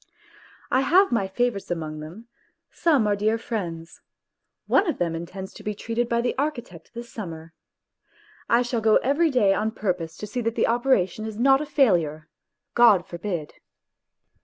I 0.71 0.81
have 0.81 1.11
my 1.11 1.27
favourites 1.27 1.69
among 1.69 1.99
them, 1.99 2.27
some 2.71 3.05
are 3.05 3.15
dear 3.15 3.37
friends; 3.37 4.01
one 4.65 4.87
of 4.89 4.97
them 4.97 5.13
intends 5.13 5.53
to 5.53 5.63
be 5.63 5.75
treated 5.75 6.09
by 6.09 6.21
the 6.21 6.33
architect 6.39 6.95
this 6.95 7.13
summer. 7.13 7.53
I 8.49 8.63
shall 8.63 8.81
go 8.81 8.95
every 9.03 9.29
day 9.29 9.53
on 9.53 9.69
purpose 9.69 10.17
to 10.17 10.25
see 10.25 10.41
that 10.41 10.55
the 10.55 10.65
operation 10.65 11.27
is 11.27 11.37
not 11.37 11.61
a 11.61 11.67
failure. 11.67 12.29
God 12.73 13.05
forbid 13.05 13.53